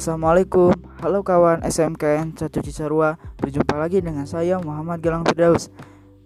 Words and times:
Assalamualaikum, 0.00 0.72
halo 1.04 1.20
kawan 1.20 1.60
SMKN 1.60 2.32
Cacu 2.32 2.64
Cisarua. 2.64 3.20
Berjumpa 3.36 3.76
lagi 3.76 4.00
dengan 4.00 4.24
saya 4.24 4.56
Muhammad 4.56 5.04
Galang 5.04 5.28
Firdaus. 5.28 5.68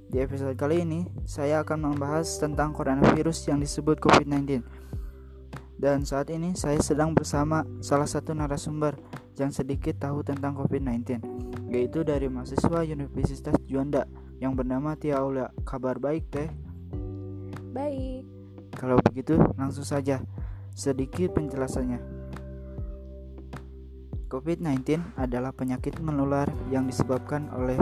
Di 0.06 0.22
episode 0.22 0.54
kali 0.54 0.86
ini, 0.86 1.10
saya 1.26 1.58
akan 1.66 1.90
membahas 1.90 2.38
tentang 2.38 2.70
coronavirus 2.70 3.50
yang 3.50 3.58
disebut 3.58 3.98
COVID-19 3.98 4.62
Dan 5.74 6.06
saat 6.06 6.30
ini 6.30 6.54
saya 6.54 6.78
sedang 6.78 7.18
bersama 7.18 7.66
salah 7.82 8.06
satu 8.06 8.30
narasumber 8.30 8.94
yang 9.42 9.50
sedikit 9.50 9.98
tahu 9.98 10.22
tentang 10.22 10.54
COVID-19 10.54 11.18
Yaitu 11.74 12.06
dari 12.06 12.30
mahasiswa 12.30 12.86
Universitas 12.86 13.58
Juanda 13.66 14.06
yang 14.38 14.54
bernama 14.54 14.94
Tia 14.94 15.18
Aulia 15.18 15.50
Kabar 15.66 15.98
baik 15.98 16.30
teh? 16.30 16.46
Baik. 17.74 18.22
Kalau 18.78 19.02
begitu, 19.02 19.34
langsung 19.58 19.82
saja. 19.82 20.22
Sedikit 20.78 21.34
penjelasannya 21.34 22.13
COVID-19 24.34 25.14
adalah 25.14 25.54
penyakit 25.54 26.02
menular 26.02 26.50
yang 26.66 26.90
disebabkan 26.90 27.46
oleh 27.54 27.78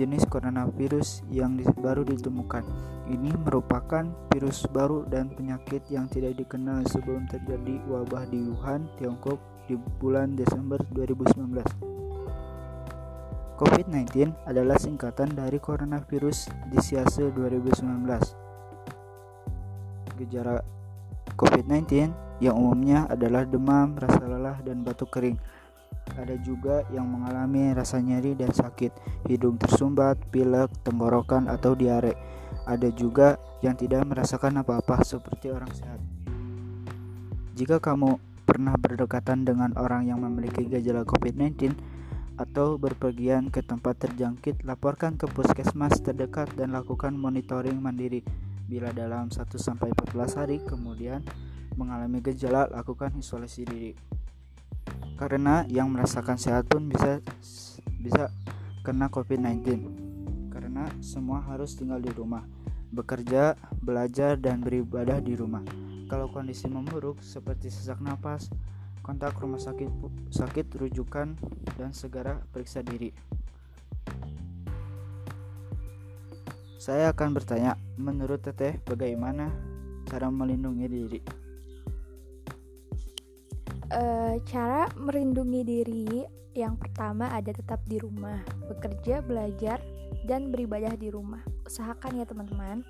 jenis 0.00 0.24
coronavirus 0.24 1.28
yang 1.28 1.60
baru 1.84 2.08
ditemukan. 2.08 2.64
Ini 3.12 3.36
merupakan 3.36 4.08
virus 4.32 4.64
baru 4.72 5.04
dan 5.12 5.28
penyakit 5.28 5.84
yang 5.92 6.08
tidak 6.08 6.40
dikenal 6.40 6.88
sebelum 6.88 7.28
terjadi 7.28 7.84
wabah 7.84 8.24
di 8.32 8.48
Wuhan, 8.48 8.88
Tiongkok 8.96 9.36
di 9.68 9.76
bulan 10.00 10.40
Desember 10.40 10.80
2019. 10.96 11.60
COVID-19 13.60 14.32
adalah 14.48 14.80
singkatan 14.80 15.36
dari 15.36 15.60
coronavirus 15.60 16.48
disease 16.72 17.20
2019. 17.28 18.08
Gejala 20.16 20.64
COVID-19 21.36 22.27
yang 22.38 22.54
umumnya 22.54 23.10
adalah 23.10 23.42
demam, 23.42 23.98
rasa 23.98 24.22
lelah, 24.22 24.58
dan 24.62 24.86
batuk 24.86 25.10
kering. 25.10 25.38
Ada 26.14 26.40
juga 26.40 26.86
yang 26.94 27.04
mengalami 27.04 27.74
rasa 27.76 28.00
nyeri 28.00 28.32
dan 28.38 28.54
sakit, 28.54 28.94
hidung 29.28 29.60
tersumbat, 29.60 30.16
pilek, 30.32 30.72
tenggorokan, 30.86 31.50
atau 31.50 31.76
diare. 31.76 32.16
Ada 32.64 32.88
juga 32.94 33.36
yang 33.60 33.76
tidak 33.76 34.06
merasakan 34.08 34.62
apa-apa 34.62 35.04
seperti 35.04 35.52
orang 35.52 35.72
sehat. 35.74 36.00
Jika 37.58 37.82
kamu 37.82 38.22
pernah 38.46 38.72
berdekatan 38.78 39.44
dengan 39.44 39.74
orang 39.76 40.08
yang 40.08 40.22
memiliki 40.22 40.64
gejala 40.64 41.04
COVID-19 41.04 41.74
atau 42.38 42.78
berpergian 42.78 43.50
ke 43.50 43.66
tempat 43.66 43.98
terjangkit, 43.98 44.62
laporkan 44.62 45.18
ke 45.18 45.26
puskesmas 45.26 45.98
terdekat 46.00 46.48
dan 46.54 46.70
lakukan 46.70 47.12
monitoring 47.12 47.82
mandiri. 47.82 48.22
Bila 48.68 48.94
dalam 48.94 49.28
1-14 49.28 50.38
hari 50.38 50.62
kemudian 50.62 51.24
mengalami 51.78 52.18
gejala, 52.18 52.66
lakukan 52.66 53.14
isolasi 53.14 53.62
diri 53.62 53.94
karena 55.18 55.66
yang 55.66 55.90
merasakan 55.90 56.38
sehat 56.38 56.70
pun 56.70 56.86
bisa 56.86 57.18
bisa 57.98 58.30
kena 58.86 59.10
COVID-19 59.10 59.66
karena 60.54 60.86
semua 61.02 61.42
harus 61.42 61.74
tinggal 61.74 61.98
di 61.98 62.14
rumah 62.14 62.46
bekerja, 62.88 63.58
belajar, 63.84 64.40
dan 64.40 64.64
beribadah 64.64 65.20
di 65.20 65.36
rumah. 65.36 65.60
Kalau 66.08 66.32
kondisi 66.32 66.70
memburuk 66.72 67.20
seperti 67.20 67.68
sesak 67.68 68.00
napas, 68.00 68.48
kontak 69.04 69.36
rumah 69.36 69.60
sakit 69.60 69.90
sakit 70.32 70.66
rujukan 70.72 71.36
dan 71.76 71.90
segera 71.92 72.40
periksa 72.48 72.80
diri. 72.80 73.12
Saya 76.80 77.12
akan 77.12 77.36
bertanya, 77.36 77.76
menurut 78.00 78.40
Teteh 78.40 78.80
bagaimana 78.88 79.52
cara 80.08 80.32
melindungi 80.32 80.86
diri? 80.88 81.47
Uh, 83.88 84.36
cara 84.44 84.84
merindungi 85.00 85.64
diri 85.64 86.20
yang 86.52 86.76
pertama 86.76 87.32
ada 87.32 87.54
tetap 87.54 87.80
di 87.88 87.96
rumah, 87.96 88.44
bekerja, 88.68 89.24
belajar, 89.24 89.80
dan 90.28 90.52
beribadah 90.52 90.92
di 90.98 91.08
rumah. 91.08 91.40
Usahakan 91.64 92.20
ya 92.20 92.26
teman-teman. 92.28 92.84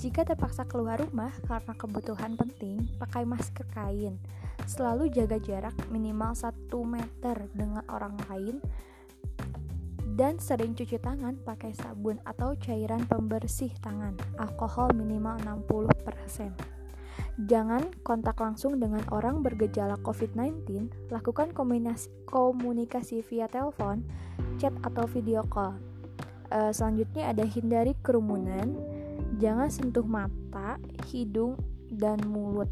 Jika 0.00 0.24
terpaksa 0.24 0.64
keluar 0.64 0.96
rumah 0.96 1.32
karena 1.44 1.76
kebutuhan 1.76 2.38
penting, 2.40 2.88
pakai 2.96 3.28
masker 3.28 3.68
kain. 3.74 4.16
Selalu 4.64 5.12
jaga 5.12 5.36
jarak 5.36 5.76
minimal 5.92 6.32
1 6.32 6.70
meter 6.88 7.36
dengan 7.52 7.84
orang 7.92 8.16
lain 8.30 8.64
dan 10.16 10.36
sering 10.36 10.76
cuci 10.76 11.00
tangan 11.00 11.36
pakai 11.44 11.72
sabun 11.72 12.20
atau 12.28 12.56
cairan 12.60 13.04
pembersih 13.08 13.72
tangan. 13.80 14.16
Alkohol 14.36 14.92
minimal 14.96 15.36
60%. 15.42 16.79
Jangan 17.48 17.88
kontak 18.04 18.36
langsung 18.36 18.76
dengan 18.76 19.00
orang 19.08 19.40
bergejala 19.40 19.96
COVID-19, 20.04 20.92
lakukan 21.08 21.56
komunikasi, 21.56 22.12
komunikasi 22.28 23.24
via 23.24 23.48
telepon, 23.48 24.04
chat, 24.60 24.76
atau 24.84 25.08
video 25.08 25.40
call. 25.48 25.80
Uh, 26.52 26.68
selanjutnya 26.68 27.32
ada 27.32 27.48
hindari 27.48 27.96
kerumunan, 28.04 28.76
jangan 29.40 29.72
sentuh 29.72 30.04
mata, 30.04 30.76
hidung, 31.08 31.56
dan 31.88 32.20
mulut. 32.28 32.68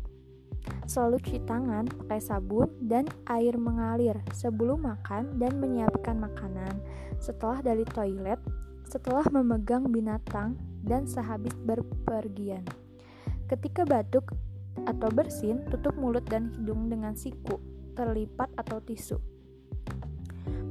Selalu 0.85 1.17
cuci 1.25 1.41
tangan 1.49 1.89
pakai 1.89 2.21
sabun 2.21 2.69
dan 2.85 3.09
air 3.25 3.57
mengalir 3.57 4.21
sebelum 4.37 4.85
makan 4.85 5.41
dan 5.41 5.57
menyiapkan 5.57 6.21
makanan, 6.21 6.77
setelah 7.17 7.65
dari 7.65 7.89
toilet, 7.89 8.41
setelah 8.85 9.25
memegang 9.33 9.89
binatang, 9.89 10.61
dan 10.85 11.09
sehabis 11.09 11.57
berpergian. 11.65 12.69
Ketika 13.49 13.89
batuk, 13.89 14.37
atau 14.87 15.09
bersin, 15.11 15.65
tutup 15.73 15.97
mulut 15.97 16.23
dan 16.29 16.53
hidung 16.55 16.93
dengan 16.93 17.17
siku, 17.17 17.59
terlipat 17.99 18.53
atau 18.55 18.79
tisu. 18.85 19.19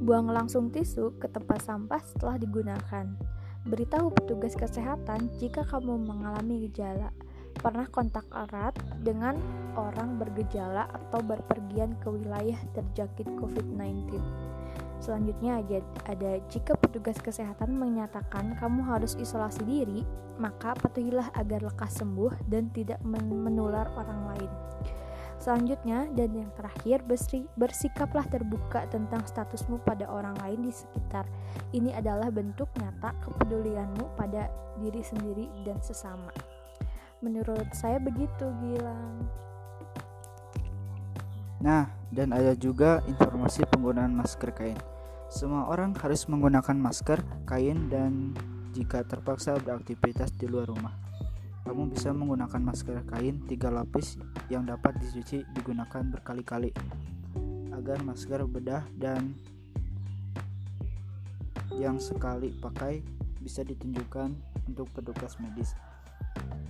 Buang 0.06 0.30
langsung 0.30 0.70
tisu 0.70 1.18
ke 1.18 1.26
tempat 1.28 1.66
sampah 1.66 2.00
setelah 2.06 2.38
digunakan. 2.38 3.06
Beritahu 3.68 4.14
petugas 4.14 4.56
kesehatan 4.56 5.28
jika 5.42 5.66
kamu 5.66 6.00
mengalami 6.00 6.70
gejala, 6.70 7.12
pernah 7.58 7.90
kontak 7.90 8.24
erat 8.30 8.78
dengan 9.02 9.36
orang 9.74 10.22
bergejala 10.22 10.88
atau 10.88 11.20
berpergian 11.26 11.98
ke 12.00 12.08
wilayah 12.14 12.56
terjangkit 12.78 13.28
COVID-19. 13.42 14.22
Selanjutnya 15.02 15.66
ada 16.06 16.32
jika 16.48 16.77
petugas 16.98 17.22
kesehatan 17.22 17.78
menyatakan 17.78 18.58
kamu 18.58 18.82
harus 18.82 19.14
isolasi 19.22 19.62
diri, 19.70 20.02
maka 20.42 20.74
patuhilah 20.74 21.30
agar 21.38 21.62
lekas 21.62 22.02
sembuh 22.02 22.50
dan 22.50 22.74
tidak 22.74 22.98
menular 23.06 23.86
orang 23.94 24.34
lain. 24.34 24.52
Selanjutnya 25.38 26.10
dan 26.18 26.34
yang 26.34 26.50
terakhir 26.58 27.06
bersikaplah 27.54 28.26
terbuka 28.34 28.90
tentang 28.90 29.22
statusmu 29.30 29.78
pada 29.86 30.10
orang 30.10 30.34
lain 30.42 30.66
di 30.66 30.74
sekitar. 30.74 31.30
Ini 31.70 31.94
adalah 32.02 32.34
bentuk 32.34 32.74
nyata 32.82 33.14
kepedulianmu 33.22 34.18
pada 34.18 34.50
diri 34.82 35.06
sendiri 35.06 35.54
dan 35.62 35.78
sesama. 35.86 36.34
Menurut 37.22 37.78
saya 37.78 38.02
begitu, 38.02 38.50
Gilang. 38.58 39.22
Nah, 41.62 41.94
dan 42.10 42.34
ada 42.34 42.58
juga 42.58 43.06
informasi 43.06 43.70
penggunaan 43.70 44.18
masker 44.18 44.50
kain. 44.58 44.97
Semua 45.28 45.68
orang 45.68 45.92
harus 46.00 46.24
menggunakan 46.32 46.80
masker 46.80 47.20
kain 47.44 47.92
dan 47.92 48.32
jika 48.72 49.04
terpaksa 49.04 49.60
beraktivitas 49.60 50.32
di 50.40 50.48
luar 50.48 50.72
rumah. 50.72 50.96
Kamu 51.68 51.92
bisa 51.92 52.16
menggunakan 52.16 52.64
masker 52.64 53.04
kain 53.12 53.44
tiga 53.44 53.68
lapis 53.68 54.16
yang 54.48 54.64
dapat 54.64 54.96
dicuci 55.04 55.44
digunakan 55.52 56.00
berkali-kali 56.16 56.72
agar 57.76 58.00
masker 58.08 58.48
bedah 58.48 58.88
dan 58.96 59.36
yang 61.76 62.00
sekali 62.00 62.56
pakai 62.56 63.04
bisa 63.44 63.68
ditunjukkan 63.68 64.32
untuk 64.72 64.88
petugas 64.96 65.36
medis. 65.44 65.76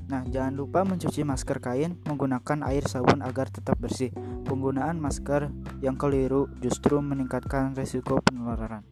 Nah, 0.08 0.24
jangan 0.24 0.56
lupa 0.56 0.88
mencuci 0.88 1.28
masker 1.28 1.60
kain 1.60 2.00
menggunakan 2.08 2.64
air 2.64 2.88
sabun 2.88 3.20
agar 3.20 3.52
tetap 3.52 3.76
bersih. 3.76 4.16
Penggunaan 4.48 5.04
masker 5.04 5.52
yang 5.84 6.00
keliru 6.00 6.48
justru 6.64 7.04
meningkatkan 7.04 7.76
risiko 7.76 8.24
penularan. 8.24 8.88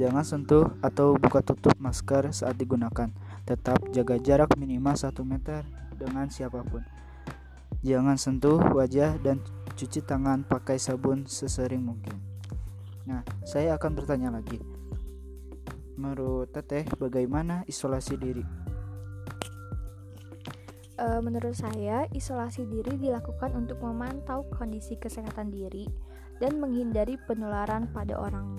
Jangan 0.00 0.24
sentuh 0.24 0.72
atau 0.80 1.20
buka 1.20 1.44
tutup 1.44 1.76
masker 1.76 2.32
saat 2.32 2.56
digunakan. 2.56 3.12
Tetap 3.44 3.92
jaga 3.92 4.16
jarak 4.16 4.56
minimal 4.56 4.96
1 4.96 5.12
meter 5.26 5.66
dengan 6.00 6.32
siapa 6.32 6.64
pun. 6.64 6.80
Jangan 7.84 8.16
sentuh 8.16 8.62
wajah 8.72 9.20
dan 9.20 9.44
cuci 9.76 10.00
tangan 10.00 10.48
pakai 10.48 10.80
sabun 10.80 11.28
sesering 11.28 11.84
mungkin. 11.84 12.16
Nah, 13.04 13.20
saya 13.44 13.76
akan 13.76 13.92
bertanya 13.98 14.32
lagi. 14.32 14.62
Menurut 15.98 16.54
Teteh, 16.54 16.86
bagaimana 16.96 17.66
isolasi 17.66 18.14
diri? 18.16 18.67
E, 20.98 21.06
menurut 21.22 21.54
saya, 21.54 22.04
isolasi 22.10 22.66
diri 22.66 22.98
dilakukan 22.98 23.54
untuk 23.54 23.78
memantau 23.80 24.44
kondisi 24.52 24.98
kesehatan 24.98 25.54
diri 25.54 25.86
dan 26.42 26.58
menghindari 26.58 27.16
penularan 27.24 27.86
pada 27.94 28.18
orang 28.18 28.58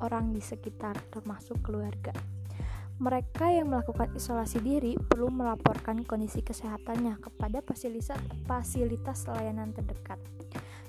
orang 0.00 0.34
di 0.34 0.42
sekitar 0.44 0.96
termasuk 1.08 1.56
keluarga. 1.64 2.12
Mereka 2.96 3.52
yang 3.52 3.68
melakukan 3.68 4.08
isolasi 4.16 4.56
diri 4.64 4.96
perlu 4.96 5.28
melaporkan 5.28 6.00
kondisi 6.08 6.40
kesehatannya 6.40 7.20
kepada 7.20 7.60
fasilitas, 7.60 8.16
fasilitas 8.48 9.28
layanan 9.28 9.76
terdekat. 9.76 10.16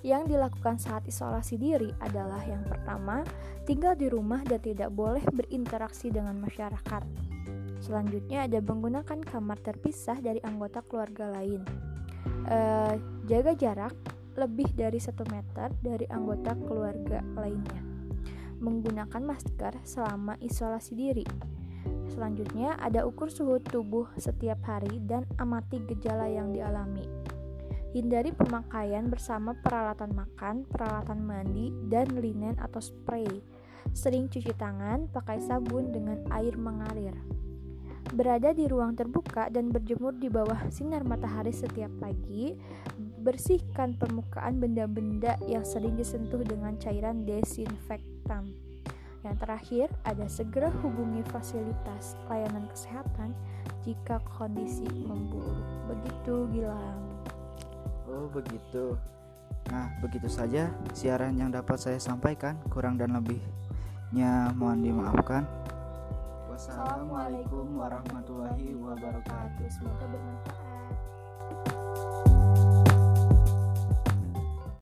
Yang 0.07 0.31
dilakukan 0.31 0.79
saat 0.79 1.03
isolasi 1.03 1.59
diri 1.59 1.91
adalah 1.99 2.39
yang 2.47 2.63
pertama, 2.63 3.27
tinggal 3.67 3.91
di 3.91 4.07
rumah 4.07 4.39
dan 4.47 4.63
tidak 4.63 4.87
boleh 4.95 5.19
berinteraksi 5.35 6.07
dengan 6.07 6.39
masyarakat. 6.39 7.26
Selanjutnya 7.87 8.51
ada 8.51 8.59
menggunakan 8.59 9.23
kamar 9.23 9.63
terpisah 9.63 10.19
dari 10.19 10.43
anggota 10.43 10.83
keluarga 10.83 11.31
lain. 11.31 11.63
E, 12.43 12.59
jaga 13.31 13.55
jarak 13.55 13.95
lebih 14.35 14.75
dari 14.75 14.99
satu 14.99 15.23
meter 15.31 15.71
dari 15.79 16.03
anggota 16.11 16.51
keluarga 16.67 17.23
lainnya. 17.39 17.79
Menggunakan 18.59 19.23
masker 19.23 19.79
selama 19.87 20.35
isolasi 20.43 20.91
diri 20.99 21.25
Selanjutnya, 22.17 22.73
ada 22.81 23.05
ukur 23.05 23.29
suhu 23.29 23.61
tubuh 23.61 24.09
setiap 24.17 24.57
hari 24.65 24.97
dan 25.05 25.27
amati 25.37 25.77
gejala 25.85 26.25
yang 26.25 26.49
dialami. 26.49 27.05
Hindari 27.93 28.33
pemakaian 28.33 29.05
bersama 29.05 29.53
peralatan 29.61 30.17
makan, 30.17 30.65
peralatan 30.65 31.21
mandi, 31.21 31.69
dan 31.93 32.09
linen 32.17 32.57
atau 32.57 32.81
spray. 32.81 33.29
Sering 33.93 34.33
cuci 34.33 34.49
tangan, 34.57 35.07
pakai 35.13 35.37
sabun 35.45 35.93
dengan 35.93 36.25
air 36.33 36.57
mengalir. 36.57 37.15
Berada 38.17 38.49
di 38.49 38.65
ruang 38.65 38.97
terbuka 38.97 39.45
dan 39.53 39.69
berjemur 39.69 40.09
di 40.17 40.25
bawah 40.25 40.57
sinar 40.73 41.05
matahari 41.05 41.53
setiap 41.53 41.93
pagi, 42.01 42.57
bersihkan 43.21 43.93
permukaan 43.93 44.57
benda-benda 44.57 45.37
yang 45.45 45.61
sering 45.61 45.93
disentuh 45.93 46.41
dengan 46.41 46.73
cairan 46.81 47.29
desinfektan. 47.29 48.57
Yang 49.21 49.35
terakhir, 49.37 49.87
ada 50.01 50.25
segera 50.25 50.73
hubungi 50.81 51.21
fasilitas 51.29 52.17
layanan 52.25 52.65
kesehatan 52.73 53.37
jika 53.85 54.17
kondisi 54.33 54.89
memburuk. 54.89 55.61
Begitu, 55.85 56.49
Gilang. 56.57 57.05
Oh, 58.09 58.25
begitu. 58.33 58.97
Nah, 59.69 59.93
begitu 60.01 60.25
saja 60.25 60.73
siaran 60.97 61.37
yang 61.37 61.53
dapat 61.53 61.77
saya 61.77 62.01
sampaikan. 62.01 62.57
Kurang 62.73 62.97
dan 62.97 63.13
lebihnya 63.13 64.57
mohon 64.57 64.81
dimaafkan. 64.81 65.45
Wassalamualaikum 66.57 67.77
warahmatullahi 67.77 68.73
wabarakatuh. 68.73 69.69
Semoga 69.69 70.09
bermanfaat. 70.09 70.56